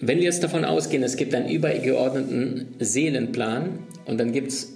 [0.00, 4.74] Wenn wir jetzt davon ausgehen, es gibt einen übergeordneten Seelenplan und dann gibt es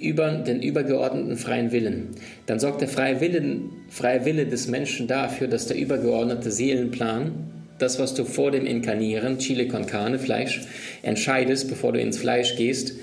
[0.00, 2.08] über, den übergeordneten freien Willen,
[2.46, 7.32] dann sorgt der freie, Willen, freie Wille des Menschen dafür, dass der übergeordnete Seelenplan,
[7.78, 10.62] das, was du vor dem Inkarnieren, Chile con Carne, Fleisch,
[11.02, 12.94] entscheidest, bevor du ins Fleisch gehst,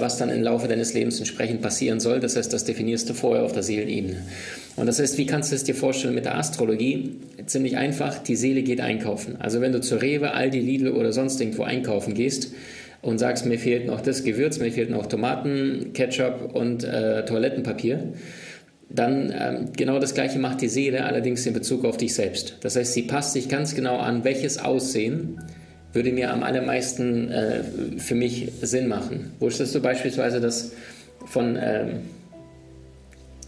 [0.00, 2.20] was dann im Laufe deines Lebens entsprechend passieren soll.
[2.20, 4.22] Das heißt, das definierst du vorher auf der Seelenebene.
[4.76, 7.16] Und das heißt, wie kannst du es dir vorstellen mit der Astrologie?
[7.46, 9.36] Ziemlich einfach, die Seele geht einkaufen.
[9.38, 12.52] Also wenn du zur Rewe, Aldi, Lidl oder sonst irgendwo einkaufen gehst
[13.02, 18.12] und sagst, mir fehlt noch das Gewürz, mir fehlt noch Tomaten, Ketchup und äh, Toilettenpapier,
[18.90, 22.56] dann ähm, genau das gleiche macht die Seele, allerdings in Bezug auf dich selbst.
[22.60, 25.38] Das heißt, sie passt sich ganz genau an, welches Aussehen
[25.98, 27.64] würde mir am allermeisten äh,
[27.98, 29.32] für mich Sinn machen.
[29.40, 30.70] Wusstest du beispielsweise, dass
[31.26, 32.02] von, ähm,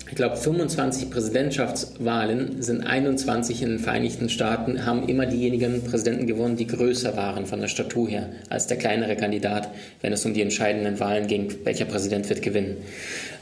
[0.09, 6.57] ich glaube, 25 Präsidentschaftswahlen sind 21 in den Vereinigten Staaten, haben immer diejenigen Präsidenten gewonnen,
[6.57, 10.43] die größer waren von der Statur her als der kleinere Kandidat, wenn es um die
[10.43, 12.79] entscheidenden Wahlen ging, welcher Präsident wird gewinnen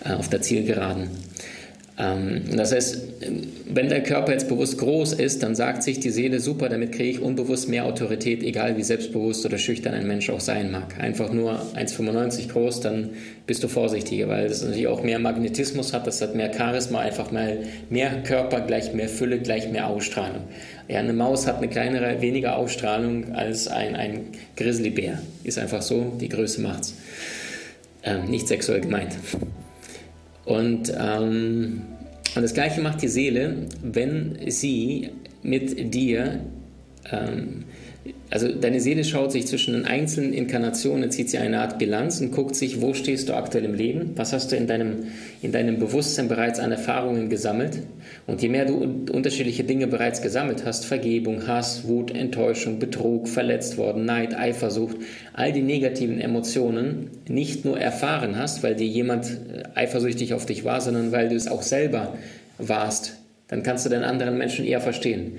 [0.05, 1.09] äh, auf der Zielgeraden.
[1.98, 3.02] Ähm, das heißt,
[3.66, 7.10] wenn der Körper jetzt bewusst groß ist, dann sagt sich die Seele, super, damit kriege
[7.10, 10.98] ich unbewusst mehr Autorität, egal wie selbstbewusst oder schüchtern ein Mensch auch sein mag.
[11.00, 13.10] Einfach nur 1,95 groß, dann
[13.46, 17.32] bist du vorsichtiger, weil das natürlich auch mehr Magnetismus hat, das hat mehr Charisma, einfach
[17.32, 17.58] mal
[17.90, 20.44] mehr Körper gleich mehr Fülle, gleich mehr Ausstrahlung.
[20.86, 24.20] Ja, eine Maus hat eine kleinere, weniger Ausstrahlung als ein, ein
[24.56, 25.20] Grizzlybär.
[25.42, 26.94] Ist einfach so, die Größe macht's.
[28.05, 29.16] Ähm, nicht sexuell gemeint.
[30.48, 31.82] Und, ähm,
[32.34, 35.10] das Gleiche macht die Seele, wenn sie
[35.42, 36.40] mit dir
[37.10, 37.64] ähm,
[38.31, 42.30] also deine Seele schaut sich zwischen den einzelnen Inkarnationen, zieht sie eine Art Bilanz und
[42.30, 45.05] guckt sich, wo stehst du aktuell im Leben, was hast du in deinem,
[45.41, 47.79] in deinem Bewusstsein bereits an Erfahrungen gesammelt.
[48.27, 48.77] Und je mehr du
[49.13, 54.97] unterschiedliche Dinge bereits gesammelt hast, Vergebung, Hass, Wut, Enttäuschung, Betrug, verletzt worden, Neid, Eifersucht,
[55.33, 60.64] all die negativen Emotionen nicht nur erfahren hast, weil dir jemand äh, eifersüchtig auf dich
[60.64, 62.18] war, sondern weil du es auch selber
[62.58, 63.17] warst,
[63.48, 65.39] dann kannst du den anderen Menschen eher verstehen.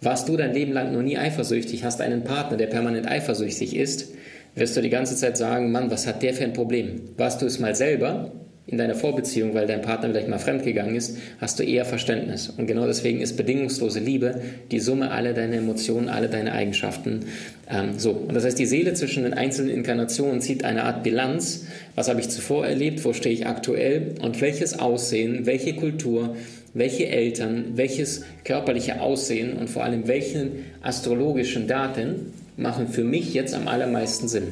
[0.00, 4.12] Warst du dein Leben lang noch nie eifersüchtig, hast einen Partner, der permanent eifersüchtig ist,
[4.54, 7.00] wirst du die ganze Zeit sagen, Mann, was hat der für ein Problem?
[7.16, 8.32] Warst du es mal selber
[8.66, 12.48] in deiner Vorbeziehung, weil dein Partner vielleicht mal fremdgegangen ist, hast du eher Verständnis.
[12.48, 14.40] Und genau deswegen ist bedingungslose Liebe
[14.72, 17.26] die Summe aller deiner Emotionen, aller deiner Eigenschaften.
[17.70, 18.10] Ähm, so.
[18.10, 21.66] Und das heißt, die Seele zwischen den einzelnen Inkarnationen zieht eine Art Bilanz.
[21.94, 23.04] Was habe ich zuvor erlebt?
[23.04, 24.16] Wo stehe ich aktuell?
[24.20, 26.34] Und welches Aussehen, welche Kultur,
[26.76, 33.54] welche Eltern, welches körperliche Aussehen und vor allem welchen astrologischen Daten machen für mich jetzt
[33.54, 34.48] am allermeisten Sinn.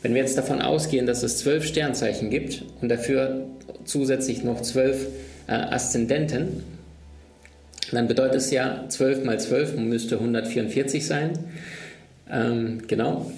[0.00, 3.46] Wenn wir jetzt davon ausgehen, dass es zwölf Sternzeichen gibt und dafür
[3.84, 5.08] zusätzlich noch zwölf
[5.48, 6.62] äh, Aszendenten,
[7.90, 11.32] dann bedeutet es ja 12 mal 12 müsste 144 sein.
[12.30, 13.30] Ähm, genau.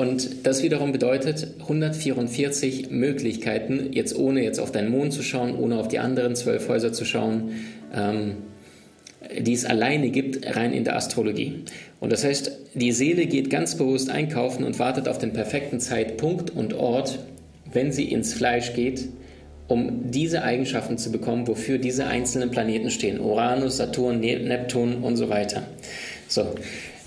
[0.00, 5.76] Und das wiederum bedeutet 144 Möglichkeiten, jetzt ohne jetzt auf deinen Mond zu schauen, ohne
[5.76, 7.50] auf die anderen zwölf Häuser zu schauen,
[7.94, 8.36] ähm,
[9.38, 11.64] die es alleine gibt, rein in der Astrologie.
[12.00, 16.48] Und das heißt, die Seele geht ganz bewusst einkaufen und wartet auf den perfekten Zeitpunkt
[16.48, 17.18] und Ort,
[17.70, 19.06] wenn sie ins Fleisch geht,
[19.68, 23.20] um diese Eigenschaften zu bekommen, wofür diese einzelnen Planeten stehen.
[23.20, 25.64] Uranus, Saturn, Neptun und so weiter.
[26.26, 26.54] So,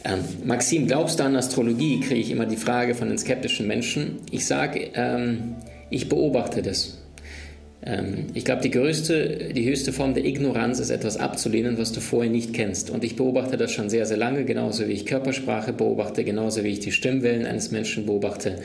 [0.03, 1.99] ähm, Maxim, glaubst du an Astrologie?
[1.99, 4.19] Kriege ich immer die Frage von den skeptischen Menschen.
[4.31, 5.55] Ich sage, ähm,
[5.89, 7.02] ich beobachte das.
[7.85, 11.99] Ähm, ich glaube, die größte, die höchste Form der Ignoranz ist etwas abzulehnen, was du
[11.99, 12.89] vorher nicht kennst.
[12.89, 16.69] Und ich beobachte das schon sehr, sehr lange, genauso wie ich Körpersprache beobachte, genauso wie
[16.69, 18.57] ich die Stimmwellen eines Menschen beobachte,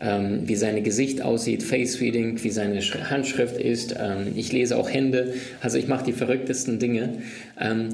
[0.00, 3.96] ähm, wie sein Gesicht aussieht, Face Reading, wie seine Handschrift ist.
[3.98, 5.34] Ähm, ich lese auch Hände.
[5.60, 7.14] Also ich mache die verrücktesten Dinge.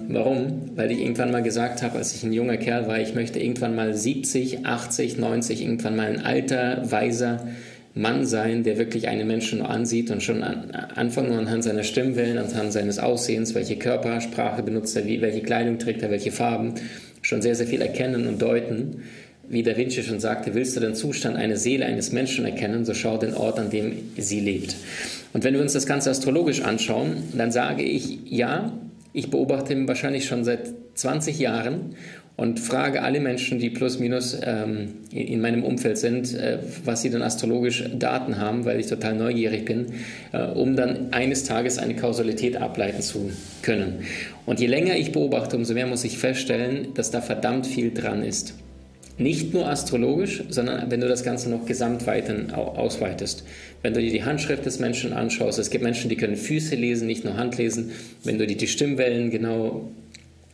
[0.09, 0.71] warum?
[0.77, 3.75] Weil ich irgendwann mal gesagt habe, als ich ein junger Kerl war, ich möchte irgendwann
[3.75, 7.47] mal 70, 80, 90, irgendwann mal ein alter, weiser,
[7.97, 12.71] Mann sein, der wirklich einen Menschen ansieht und schon an, anfangen anhand seiner Stimmwellen, anhand
[12.71, 16.75] seines Aussehens, welche Körpersprache benutzt er, wie, welche Kleidung trägt er, welche Farben,
[17.23, 19.05] schon sehr, sehr viel erkennen und deuten.
[19.49, 22.93] Wie Da Vinci schon sagte, willst du den Zustand einer Seele eines Menschen erkennen, so
[22.93, 24.77] schau den Ort, an dem sie lebt.
[25.33, 28.79] Und wenn wir uns das Ganze astrologisch anschauen, dann sage ich, ja,
[29.15, 31.95] ich beobachte ihn wahrscheinlich schon seit 20 Jahren
[32.37, 37.11] und frage alle Menschen, die plus minus ähm, in meinem Umfeld sind, äh, was sie
[37.11, 39.87] denn astrologisch Daten haben, weil ich total neugierig bin,
[40.33, 43.31] äh, um dann eines Tages eine Kausalität ableiten zu
[43.63, 44.05] können.
[44.45, 48.23] Und je länger ich beobachte, umso mehr muss ich feststellen, dass da verdammt viel dran
[48.23, 48.55] ist.
[49.19, 53.45] Nicht nur astrologisch, sondern wenn du das Ganze noch gesamtweit ausweitest.
[53.81, 57.07] Wenn du dir die Handschrift des Menschen anschaust, es gibt Menschen, die können Füße lesen,
[57.07, 57.93] nicht nur Hand lesen.
[58.25, 59.91] Wenn du dir die Stimmwellen genau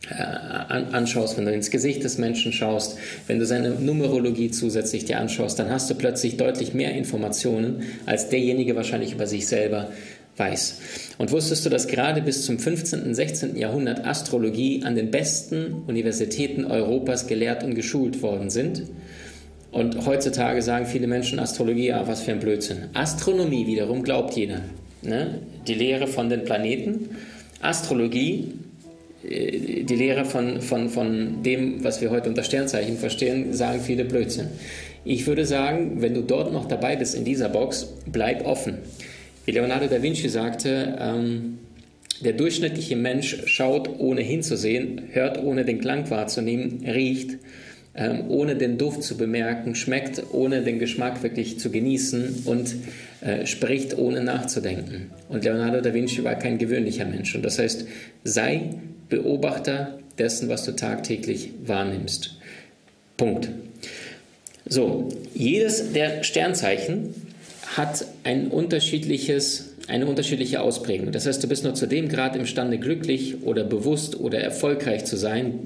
[0.09, 2.97] anschaust, wenn du ins Gesicht des Menschen schaust,
[3.27, 8.29] wenn du seine Numerologie zusätzlich dir anschaust, dann hast du plötzlich deutlich mehr Informationen, als
[8.29, 9.91] derjenige wahrscheinlich über sich selber
[10.35, 10.79] weiß.
[11.19, 13.03] Und wusstest du, dass gerade bis zum 15.
[13.03, 13.55] und 16.
[13.55, 18.83] Jahrhundert Astrologie an den besten Universitäten Europas gelehrt und geschult worden sind?
[19.71, 22.89] Und heutzutage sagen viele Menschen Astrologie, ja, was für ein Blödsinn.
[22.93, 24.61] Astronomie wiederum glaubt jeder.
[25.01, 25.39] Ne?
[25.67, 27.09] Die Lehre von den Planeten.
[27.61, 28.62] Astrologie, äh,
[29.23, 34.47] die Lehre von, von, von dem, was wir heute unter Sternzeichen verstehen, sagen viele Blödsinn.
[35.05, 38.79] Ich würde sagen, wenn du dort noch dabei bist in dieser Box, bleib offen.
[39.45, 41.59] Wie Leonardo da Vinci sagte, ähm,
[42.21, 47.37] der durchschnittliche Mensch schaut ohne hinzusehen, hört ohne den Klang wahrzunehmen, riecht
[47.95, 52.75] ähm, ohne den Duft zu bemerken, schmeckt ohne den Geschmack wirklich zu genießen und
[53.21, 55.11] äh, spricht ohne nachzudenken.
[55.29, 57.35] Und Leonardo da Vinci war kein gewöhnlicher Mensch.
[57.35, 57.85] Und das heißt,
[58.23, 58.71] sei
[59.13, 62.37] Beobachter dessen, was du tagtäglich wahrnimmst.
[63.15, 63.49] Punkt.
[64.65, 67.13] So, jedes der Sternzeichen
[67.77, 71.11] hat ein unterschiedliches, eine unterschiedliche Ausprägung.
[71.11, 75.15] Das heißt, du bist nur zu dem Grad imstande, glücklich oder bewusst oder erfolgreich zu
[75.15, 75.59] sein,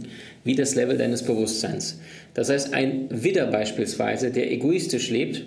[0.43, 1.99] wie das Level deines Bewusstseins.
[2.33, 5.45] Das heißt, ein Widder beispielsweise, der egoistisch lebt,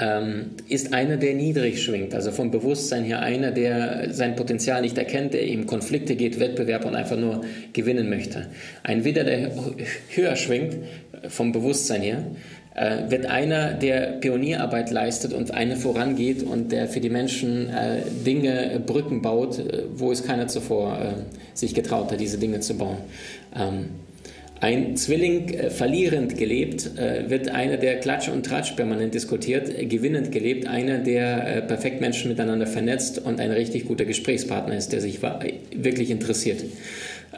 [0.00, 4.96] ähm, ist einer, der niedrig schwingt, also vom Bewusstsein her einer, der sein Potenzial nicht
[4.96, 7.42] erkennt, der ihm Konflikte geht, Wettbewerb und einfach nur
[7.74, 8.46] gewinnen möchte.
[8.82, 9.52] Ein Widder, der
[10.08, 10.76] höher schwingt,
[11.28, 12.24] vom Bewusstsein her,
[12.74, 17.98] äh, wird einer, der Pionierarbeit leistet und einer vorangeht und der für die Menschen äh,
[18.24, 22.74] Dinge, Brücken baut, äh, wo es keiner zuvor äh, sich getraut hat, diese Dinge zu
[22.74, 22.98] bauen.
[23.54, 23.90] Ähm,
[24.60, 30.32] ein Zwilling äh, verlierend gelebt, äh, wird einer, der Klatsch und Tratsch permanent diskutiert, gewinnend
[30.32, 35.20] gelebt, einer, der perfekt Menschen miteinander vernetzt und ein richtig guter Gesprächspartner ist, der sich
[35.22, 36.64] wirklich interessiert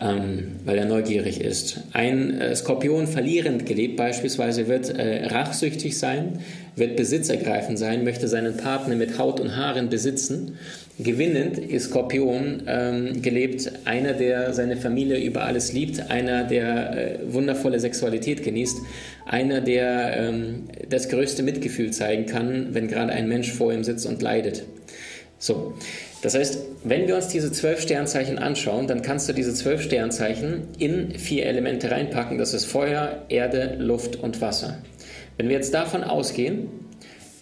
[0.01, 1.81] ähm, weil er neugierig ist.
[1.93, 6.41] Ein äh, Skorpion verlierend gelebt beispielsweise wird äh, rachsüchtig sein,
[6.77, 10.59] wird besitzergreifend sein, möchte seinen Partner mit Haut und Haaren besitzen.
[10.99, 17.33] Gewinnend ist Skorpion ähm, gelebt, einer, der seine Familie über alles liebt, einer, der äh,
[17.33, 18.77] wundervolle Sexualität genießt,
[19.25, 24.05] einer, der ähm, das größte Mitgefühl zeigen kann, wenn gerade ein Mensch vor ihm sitzt
[24.05, 24.65] und leidet.
[25.39, 25.75] So,
[26.23, 30.69] das heißt, wenn wir uns diese zwölf Sternzeichen anschauen, dann kannst du diese zwölf Sternzeichen
[30.79, 32.39] in vier Elemente reinpacken.
[32.39, 34.79] Das ist Feuer, Erde, Luft und Wasser.
[35.37, 36.69] Wenn wir jetzt davon ausgehen,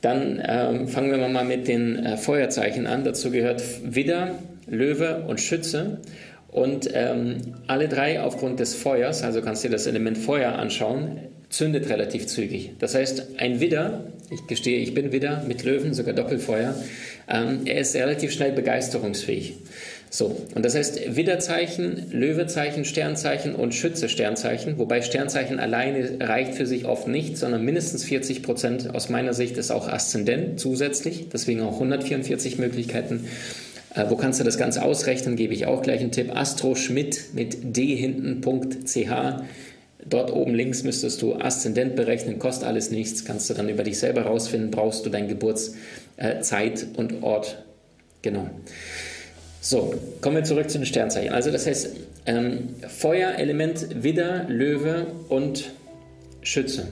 [0.00, 3.04] dann ähm, fangen wir mal mit den äh, Feuerzeichen an.
[3.04, 5.98] Dazu gehört Widder, Löwe und Schütze.
[6.48, 7.36] Und ähm,
[7.66, 11.18] alle drei aufgrund des Feuers, also kannst du dir das Element Feuer anschauen,
[11.48, 12.72] zündet relativ zügig.
[12.78, 16.74] Das heißt, ein Widder, ich gestehe, ich bin Widder mit Löwen, sogar Doppelfeuer,
[17.28, 19.58] ähm, er ist relativ schnell begeisterungsfähig.
[20.12, 26.66] So, und das heißt Widderzeichen, Löwezeichen, Sternzeichen und Schütze Sternzeichen, wobei Sternzeichen alleine reicht für
[26.66, 31.60] sich oft nicht, sondern mindestens 40 Prozent aus meiner Sicht ist auch Aszendent zusätzlich, deswegen
[31.60, 33.26] auch 144 Möglichkeiten.
[33.94, 35.36] Äh, wo kannst du das Ganze ausrechnen?
[35.36, 36.34] Gebe ich auch gleich einen Tipp.
[36.34, 39.12] Astroschmidt mit d hinten.ch.
[40.04, 44.00] Dort oben links müsstest du Aszendent berechnen, kostet alles nichts, kannst du dann über dich
[44.00, 47.62] selber rausfinden, brauchst du deine Geburtszeit und Ort.
[48.22, 48.50] Genau.
[49.62, 51.34] So, kommen wir zurück zu den Sternzeichen.
[51.34, 51.90] Also das heißt,
[52.26, 55.70] ähm, Feuerelement Widder, Löwe und
[56.42, 56.88] Schütze.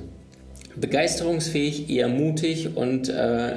[0.76, 3.52] Begeisterungsfähig, eher mutig und äh,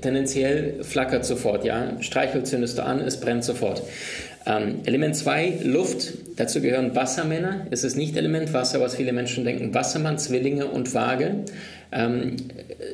[0.00, 1.64] tendenziell flackert sofort.
[1.64, 1.96] Ja?
[2.00, 3.82] Streichholz zündest du an, es brennt sofort.
[4.46, 6.12] Ähm, Element 2, Luft.
[6.36, 7.66] Dazu gehören Wassermänner.
[7.70, 9.74] Es ist nicht Element Wasser, was viele Menschen denken.
[9.74, 11.44] Wassermann, Zwillinge und Waage
[11.92, 12.36] ähm,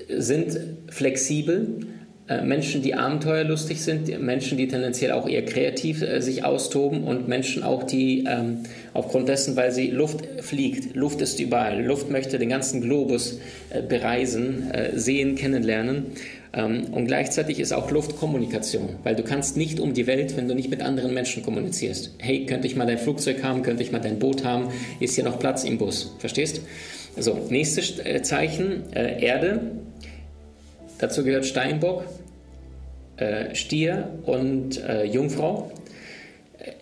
[0.09, 0.59] sind
[0.91, 1.79] flexibel.
[2.29, 7.29] Äh, Menschen, die abenteuerlustig sind, Menschen, die tendenziell auch eher kreativ äh, sich austoben und
[7.29, 8.65] Menschen auch, die ähm,
[8.95, 13.39] aufgrund dessen, weil sie Luft fliegt, Luft ist überall, Luft möchte den ganzen Globus
[13.71, 16.07] äh, bereisen, äh, sehen, kennenlernen
[16.53, 20.49] ähm, und gleichzeitig ist auch Luft Kommunikation, weil du kannst nicht um die Welt, wenn
[20.49, 22.15] du nicht mit anderen Menschen kommunizierst.
[22.19, 24.69] Hey, könnte ich mal dein Flugzeug haben, könnte ich mal dein Boot haben,
[24.99, 26.61] ist hier noch Platz im Bus, verstehst?
[27.19, 29.61] So, nächstes äh, Zeichen, äh, Erde.
[30.99, 32.05] Dazu gehört Steinbock,
[33.17, 35.71] äh, Stier und äh, Jungfrau.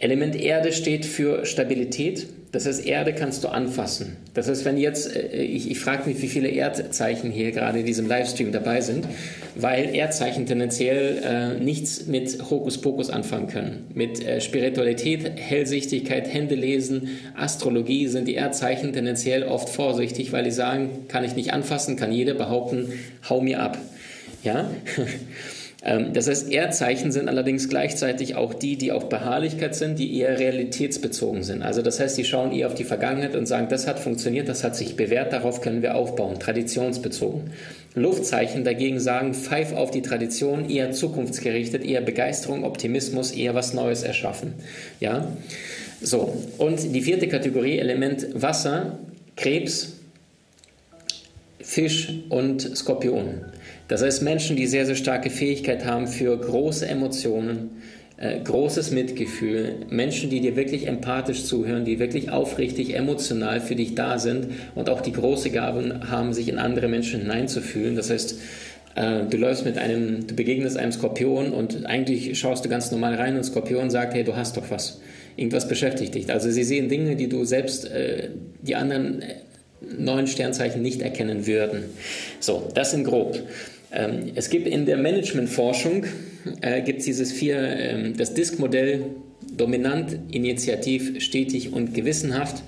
[0.00, 2.26] Element Erde steht für Stabilität.
[2.52, 4.16] Das heißt, Erde kannst du anfassen.
[4.32, 7.86] Das heißt, wenn jetzt, äh, ich, ich frage mich, wie viele Erdzeichen hier gerade in
[7.86, 9.08] diesem Livestream dabei sind,
[9.56, 13.86] weil Erdzeichen tendenziell äh, nichts mit Hokuspokus anfangen können.
[13.94, 20.52] Mit äh, Spiritualität, Hellsichtigkeit, Hände lesen, Astrologie sind die Erdzeichen tendenziell oft vorsichtig, weil die
[20.52, 22.92] sagen, kann ich nicht anfassen, kann jeder behaupten,
[23.28, 23.78] hau mir ab.
[24.44, 24.70] Ja?
[25.86, 30.38] Ähm, das heißt, Erdzeichen sind allerdings gleichzeitig auch die, die auf Beharrlichkeit sind, die eher
[30.38, 31.62] realitätsbezogen sind.
[31.62, 34.64] Also das heißt, die schauen eher auf die Vergangenheit und sagen, das hat funktioniert, das
[34.64, 37.50] hat sich bewährt, darauf können wir aufbauen, traditionsbezogen.
[37.94, 44.02] Luftzeichen dagegen sagen, pfeif auf die Tradition, eher zukunftsgerichtet, eher Begeisterung, Optimismus, eher was Neues
[44.02, 44.54] erschaffen.
[45.00, 45.28] Ja?
[46.00, 48.98] So, und die vierte Kategorie, Element Wasser,
[49.36, 49.92] Krebs,
[51.60, 53.44] Fisch und Skorpion.
[53.88, 57.82] Das heißt Menschen, die sehr, sehr starke Fähigkeit haben für große Emotionen,
[58.16, 63.94] äh, großes Mitgefühl, Menschen, die dir wirklich empathisch zuhören, die wirklich aufrichtig emotional für dich
[63.94, 67.96] da sind und auch die große Gabe haben, sich in andere Menschen hineinzufühlen.
[67.96, 68.38] Das heißt,
[68.94, 73.14] äh, du läufst mit einem, du begegnest einem Skorpion und eigentlich schaust du ganz normal
[73.14, 75.00] rein und Skorpion sagt, hey, du hast doch was.
[75.36, 76.32] Irgendwas beschäftigt dich.
[76.32, 78.28] Also sie sehen Dinge, die du selbst, äh,
[78.62, 79.24] die anderen
[79.98, 81.84] neuen Sternzeichen nicht erkennen würden.
[82.40, 83.38] So, das sind grob.
[83.92, 86.04] Ähm, es gibt in der Managementforschung
[86.60, 89.06] äh, gibt dieses vier, ähm, das Disk-Modell
[89.56, 92.62] dominant, initiativ, stetig und gewissenhaft.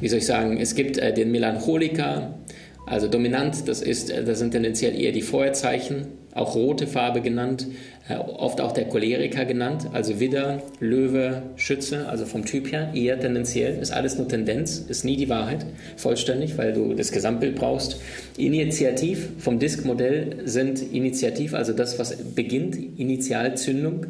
[0.00, 0.58] Wie soll ich sagen?
[0.58, 2.38] Es gibt äh, den Melancholiker,
[2.86, 7.66] also dominant, das, ist, äh, das sind tendenziell eher die Feuerzeichen, auch rote Farbe genannt,
[8.08, 13.18] äh, oft auch der Choleriker genannt, also Widder, Löwe, Schütze, also vom Typ her eher
[13.18, 15.66] tendenziell, ist alles nur Tendenz, ist nie die Wahrheit,
[15.96, 18.00] vollständig, weil du das Gesamtbild brauchst.
[18.36, 24.06] Initiativ vom Disk-Modell sind Initiativ, also das, was beginnt, Initialzündung.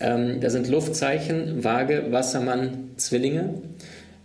[0.00, 3.54] Ähm, da sind Luftzeichen, Waage, Wassermann, Zwillinge.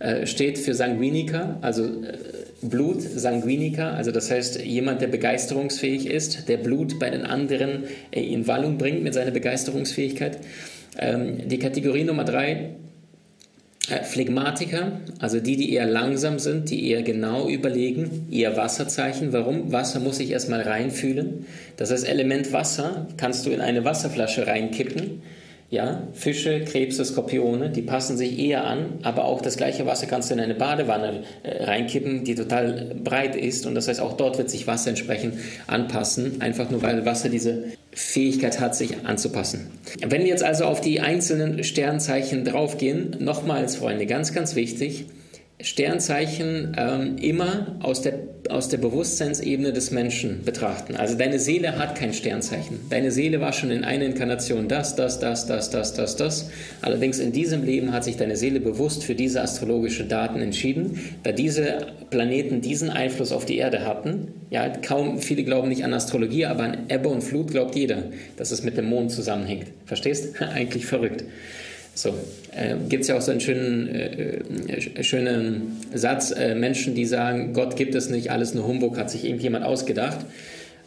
[0.00, 2.16] Äh, steht für Sanguiniker, also äh,
[2.62, 8.22] Blut, Sanguiniker, also das heißt jemand, der begeisterungsfähig ist, der Blut bei den anderen äh,
[8.22, 10.38] in Wallung bringt mit seiner Begeisterungsfähigkeit.
[10.98, 12.70] Ähm, die Kategorie Nummer drei,
[14.04, 19.32] Phlegmatiker, also die, die eher langsam sind, die eher genau überlegen, eher Wasserzeichen.
[19.32, 19.72] Warum?
[19.72, 21.46] Wasser muss sich erstmal reinfühlen.
[21.76, 25.22] Das heißt, Element Wasser kannst du in eine Wasserflasche reinkippen
[25.70, 30.28] ja, Fische, Krebse, Skorpione, die passen sich eher an, aber auch das gleiche Wasser kannst
[30.28, 34.36] du in eine Badewanne äh, reinkippen, die total breit ist und das heißt auch dort
[34.36, 35.34] wird sich Wasser entsprechend
[35.68, 39.70] anpassen, einfach nur weil Wasser diese Fähigkeit hat, sich anzupassen.
[40.04, 45.06] Wenn wir jetzt also auf die einzelnen Sternzeichen draufgehen, nochmals Freunde, ganz, ganz wichtig,
[45.62, 48.14] Sternzeichen ähm, immer aus der,
[48.48, 50.96] aus der Bewusstseinsebene des Menschen betrachten.
[50.96, 52.80] Also deine Seele hat kein Sternzeichen.
[52.88, 56.50] Deine Seele war schon in einer Inkarnation das, das, das, das, das, das, das.
[56.82, 61.32] Allerdings in diesem Leben hat sich deine Seele bewusst für diese astrologischen Daten entschieden, da
[61.32, 64.28] diese Planeten diesen Einfluss auf die Erde hatten.
[64.50, 68.04] Ja, kaum viele glauben nicht an Astrologie, aber an Ebbe und Flut glaubt jeder,
[68.36, 69.66] dass es mit dem Mond zusammenhängt.
[69.84, 70.40] Verstehst?
[70.54, 71.24] Eigentlich verrückt.
[71.94, 72.14] So,
[72.54, 77.04] äh, gibt es ja auch so einen schönen, äh, äh, schönen Satz, äh, Menschen, die
[77.04, 80.24] sagen, Gott gibt es nicht, alles nur Humbug, hat sich irgendjemand ausgedacht.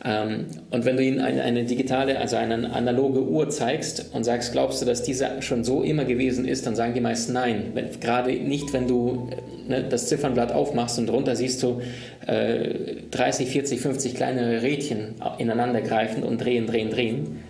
[0.06, 4.52] Ähm, und wenn du ihnen eine, eine, digitale, also eine analoge Uhr zeigst und sagst,
[4.52, 7.72] glaubst du, dass diese schon so immer gewesen ist, dann sagen die meisten nein.
[7.74, 9.30] Wenn, gerade nicht, wenn du
[9.70, 11.82] äh, ne, das Ziffernblatt aufmachst und drunter siehst du
[12.28, 17.44] äh, 30, 40, 50 kleinere Rädchen ineinander greifen und drehen, drehen, drehen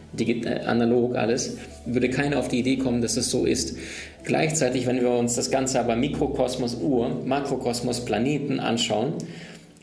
[0.65, 3.77] analog alles, würde keiner auf die Idee kommen, dass es so ist.
[4.23, 9.13] Gleichzeitig, wenn wir uns das Ganze aber Mikrokosmos Uhr, Makrokosmos Planeten anschauen,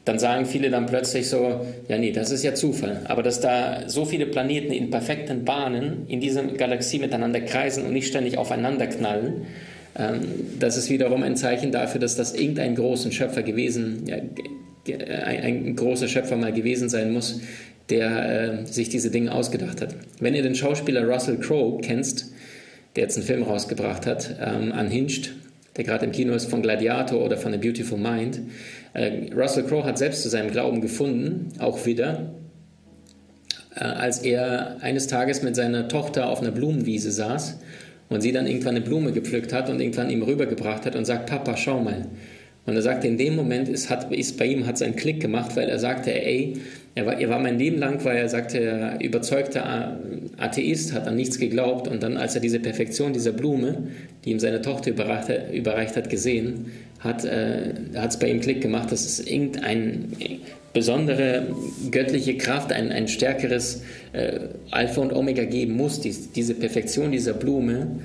[0.04, 3.02] dann sagen viele dann plötzlich so, ja nee, das ist ja Zufall.
[3.04, 7.92] Aber dass da so viele Planeten in perfekten Bahnen in dieser Galaxie miteinander kreisen und
[7.92, 9.46] nicht ständig aufeinander knallen,
[9.99, 10.20] ähm,
[10.58, 14.16] das ist wiederum ein Zeichen dafür, dass das irgendein großer Schöpfer gewesen, ja,
[15.25, 17.40] ein, ein großer Schöpfer mal gewesen sein muss,
[17.90, 19.94] der äh, sich diese Dinge ausgedacht hat.
[20.20, 22.32] Wenn ihr den Schauspieler Russell Crowe kennst,
[22.97, 25.32] der jetzt einen Film rausgebracht hat, ähm, Unhinged,
[25.76, 28.40] der gerade im Kino ist von Gladiator oder von A Beautiful Mind,
[28.94, 32.32] äh, Russell Crowe hat selbst zu seinem Glauben gefunden, auch wieder,
[33.75, 37.59] äh, als er eines Tages mit seiner Tochter auf einer Blumenwiese saß
[38.09, 41.30] und sie dann irgendwann eine Blume gepflückt hat und irgendwann ihm rübergebracht hat und sagt,
[41.30, 42.06] Papa, schau mal.
[42.67, 45.21] Und er sagte, in dem Moment ist, hat, ist bei ihm hat es einen Klick
[45.21, 46.55] gemacht, weil er sagte, ey,
[46.95, 49.99] er war, er war mein Leben lang, weil er sagte, er überzeugter
[50.38, 51.88] Atheist, hat an nichts geglaubt.
[51.88, 53.88] Und dann, als er diese Perfektion dieser Blume,
[54.25, 56.67] die ihm seine Tochter überreicht, überreicht hat, gesehen,
[56.99, 60.09] hat äh, es bei ihm Klick gemacht, dass es irgendeine
[60.73, 61.47] besondere
[61.90, 64.40] göttliche Kraft, ein, ein stärkeres äh,
[64.71, 68.00] Alpha und Omega geben muss, dies, diese Perfektion dieser Blume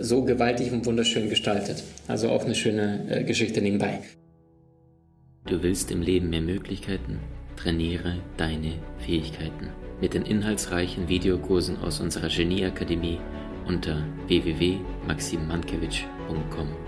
[0.00, 1.84] so gewaltig und wunderschön gestaltet.
[2.06, 3.98] Also auch eine schöne äh, Geschichte nebenbei.
[5.46, 7.18] Du willst im Leben mehr Möglichkeiten?
[7.56, 9.70] Trainiere deine Fähigkeiten
[10.00, 13.18] mit den inhaltsreichen Videokursen aus unserer Genieakademie
[13.66, 16.87] unter www.maximmankiewicz.com.